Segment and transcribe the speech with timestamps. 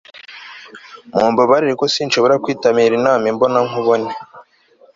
[1.13, 4.11] mumbabarire ariko sinshobora kwitabira inama imbona nkubone